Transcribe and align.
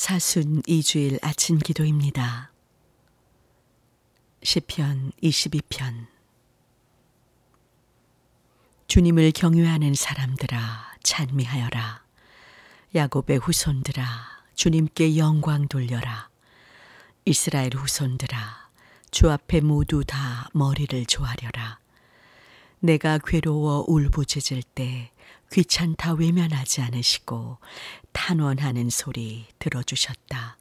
사순 0.00 0.62
2주일 0.62 1.18
아침 1.22 1.58
기도입니다. 1.58 2.52
시편 4.44 5.10
22편 5.20 6.06
주님을 8.86 9.32
경외하는 9.32 9.94
사람들아 9.94 10.98
찬미하여라. 11.02 12.04
야곱의 12.94 13.38
후손들아 13.38 14.04
주님께 14.54 15.16
영광 15.16 15.66
돌려라. 15.66 16.28
이스라엘 17.24 17.74
후손들아 17.74 18.70
주 19.10 19.28
앞에 19.28 19.60
모두 19.62 20.04
다 20.04 20.48
머리를 20.54 21.06
조아려라. 21.06 21.80
내가 22.80 23.18
괴로워 23.18 23.84
울부짖을 23.88 24.62
때 24.62 25.10
귀찮다 25.52 26.14
외면하지 26.14 26.82
않으시고 26.82 27.58
탄원하는 28.12 28.90
소리 28.90 29.46
들어주셨다. 29.58 30.58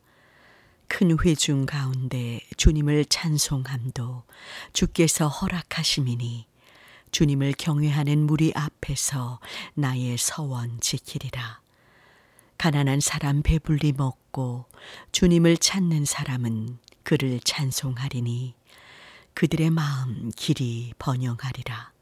큰 0.87 1.17
회중 1.23 1.65
가운데 1.65 2.39
주님을 2.55 3.05
찬송함도 3.05 4.23
주께서 4.73 5.27
허락하심이니 5.27 6.47
주님을 7.11 7.53
경외하는 7.57 8.25
무리 8.25 8.51
앞에서 8.55 9.39
나의 9.73 10.17
서원 10.17 10.79
지키리라. 10.79 11.61
가난한 12.57 13.01
사람 13.01 13.43
배불리 13.43 13.91
먹고 13.91 14.65
주님을 15.11 15.57
찾는 15.57 16.05
사람은 16.05 16.79
그를 17.03 17.39
찬송하리니 17.41 18.55
그들의 19.33 19.69
마음 19.69 20.31
길이 20.35 20.93
번영하리라. 20.97 21.96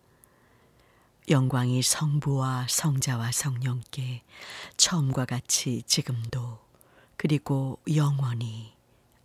영광이 1.30 1.82
성부와 1.82 2.68
성자와 2.70 3.32
성령께 3.32 4.22
처음과 4.78 5.26
같이 5.26 5.82
지금도 5.88 6.60
그리고 7.18 7.80
영원히 7.96 8.74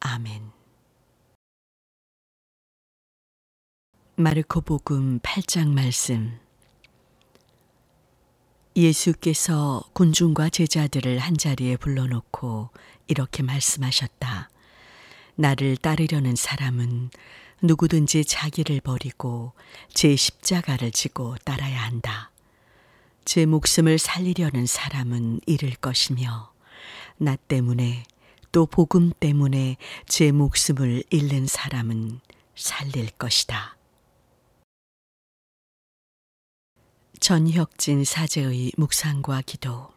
아멘. 0.00 0.50
마르코 4.16 4.62
복음 4.62 5.18
8장 5.20 5.68
말씀 5.68 6.38
예수께서 8.76 9.82
군중과 9.92 10.48
제자들을 10.48 11.18
한자리에 11.18 11.76
불러놓고 11.76 12.70
이렇게 13.08 13.42
말씀하셨다. 13.42 14.48
나를 15.34 15.76
따르려는 15.76 16.34
사람은 16.36 17.10
누구든지 17.62 18.24
자기를 18.24 18.80
버리고 18.80 19.52
제 19.92 20.16
십자가를 20.16 20.92
지고 20.92 21.36
따라야 21.44 21.82
한다. 21.82 22.30
제 23.24 23.46
목숨을 23.46 23.98
살리려는 23.98 24.66
사람은 24.66 25.40
잃을 25.46 25.74
것이며 25.76 26.52
나 27.18 27.36
때문에 27.36 28.04
또 28.50 28.66
복음 28.66 29.12
때문에 29.12 29.76
제 30.06 30.32
목숨을 30.32 31.04
잃는 31.10 31.46
사람은 31.46 32.20
살릴 32.56 33.10
것이다. 33.10 33.76
전혁진 37.20 38.04
사제의 38.04 38.72
묵상과 38.78 39.42
기도 39.42 39.92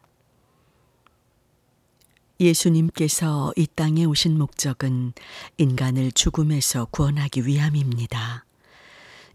예수님께서 2.40 3.54
이 3.56 3.68
땅에 3.76 4.06
오신 4.06 4.38
목적은 4.38 5.14
인간을 5.58 6.12
죽음에서 6.12 6.86
구원하기 6.86 7.46
위함입니다. 7.46 8.46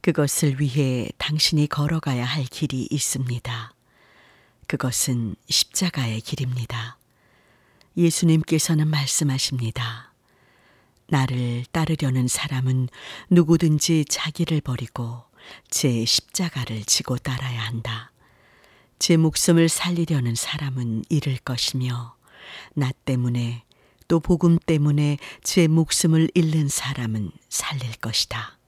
그것을 0.01 0.61
위해 0.61 1.09
당신이 1.19 1.69
걸어가야 1.69 2.25
할 2.25 2.45
길이 2.45 2.87
있습니다. 2.91 3.73
그것은 4.67 5.37
십자가의 5.49 6.21
길입니다. 6.21 6.99
예수님께서는 7.97 8.89
말씀하십니다. 8.89 10.13
나를 11.09 11.65
따르려는 11.73 12.29
사람은 12.29 12.89
누구든지 13.31 14.05
자기를 14.09 14.61
버리고 14.61 15.25
제 15.71 16.05
십자가를 16.05 16.85
지고 16.85 17.17
따라야 17.17 17.63
한다. 17.63 18.13
제 18.99 19.17
목숨을 19.17 19.69
살리려는 19.69 20.35
사람은 20.35 21.05
잃을 21.09 21.39
것이며 21.39 22.18
나 22.75 22.93
때문에 23.05 23.65
또 24.09 24.21
복음 24.21 24.59
때문에 24.59 25.19
제 25.43 25.69
목숨을 25.69 26.31
잃는 26.35 26.69
사람은 26.69 27.31
살릴 27.49 27.97
것이다. 27.97 28.59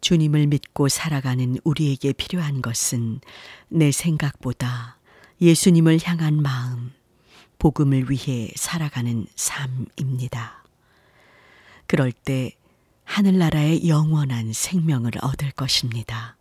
주님을 0.00 0.46
믿고 0.46 0.88
살아가는 0.88 1.56
우리에게 1.64 2.12
필요한 2.12 2.62
것은 2.62 3.20
내 3.68 3.90
생각보다 3.90 4.98
예수님을 5.40 5.98
향한 6.04 6.42
마음, 6.42 6.92
복음을 7.58 8.10
위해 8.10 8.50
살아가는 8.54 9.26
삶입니다. 9.34 10.64
그럴 11.86 12.12
때 12.12 12.52
하늘나라의 13.04 13.88
영원한 13.88 14.52
생명을 14.52 15.12
얻을 15.20 15.50
것입니다. 15.52 16.36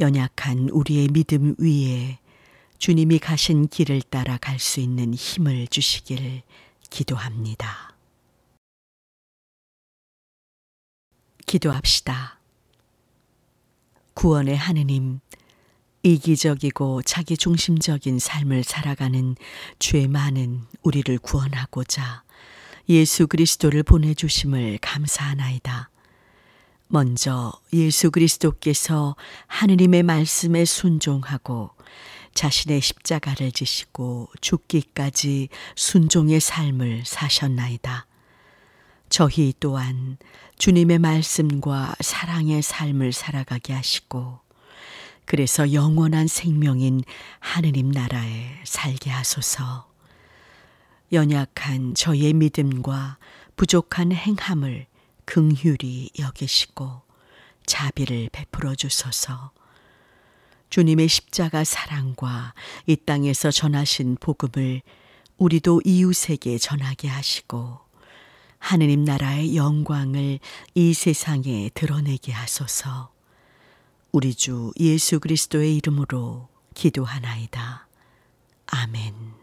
연약한 0.00 0.68
우리의 0.70 1.08
믿음 1.08 1.54
위에 1.58 2.18
주님이 2.80 3.18
가신 3.18 3.68
길을 3.68 4.00
따라 4.00 4.38
갈 4.38 4.58
수 4.58 4.80
있는 4.80 5.12
힘을 5.12 5.68
주시길 5.68 6.40
기도합니다. 6.88 7.94
기도합시다. 11.44 12.40
구원의 14.14 14.56
하느님, 14.56 15.20
이기적이고 16.02 17.02
자기 17.02 17.36
중심적인 17.36 18.18
삶을 18.18 18.64
살아가는 18.64 19.36
죄 19.78 20.06
많은 20.06 20.62
우리를 20.82 21.18
구원하고자 21.18 22.24
예수 22.88 23.26
그리스도를 23.26 23.82
보내주심을 23.82 24.78
감사하나이다. 24.80 25.90
먼저 26.88 27.52
예수 27.74 28.10
그리스도께서 28.10 29.16
하느님의 29.48 30.02
말씀에 30.02 30.64
순종하고 30.64 31.72
자신의 32.34 32.80
십자가를 32.80 33.52
지시고 33.52 34.28
죽기까지 34.40 35.48
순종의 35.76 36.40
삶을 36.40 37.02
사셨나이다. 37.04 38.06
저희 39.08 39.52
또한 39.58 40.18
주님의 40.58 41.00
말씀과 41.00 41.94
사랑의 42.00 42.62
삶을 42.62 43.12
살아가게 43.12 43.72
하시고 43.72 44.40
그래서 45.24 45.72
영원한 45.72 46.26
생명인 46.26 47.02
하느님 47.38 47.90
나라에 47.90 48.62
살게 48.64 49.10
하소서. 49.10 49.88
연약한 51.12 51.94
저의 51.94 52.32
믿음과 52.32 53.18
부족한 53.56 54.12
행함을 54.12 54.86
긍휼히 55.24 56.10
여기시고 56.18 57.02
자비를 57.66 58.30
베풀어 58.32 58.74
주소서. 58.74 59.52
주님의 60.70 61.08
십자가 61.08 61.64
사랑과 61.64 62.54
이 62.86 62.96
땅에서 62.96 63.50
전하신 63.50 64.16
복음을 64.20 64.82
우리도 65.36 65.82
이웃에게 65.84 66.58
전하게 66.58 67.08
하시고 67.08 67.80
하느님 68.58 69.04
나라의 69.04 69.56
영광을 69.56 70.38
이 70.74 70.94
세상에 70.94 71.70
드러내게 71.74 72.30
하소서. 72.32 73.10
우리 74.12 74.34
주 74.34 74.70
예수 74.78 75.18
그리스도의 75.18 75.76
이름으로 75.76 76.48
기도하나이다. 76.74 77.88
아멘. 78.66 79.39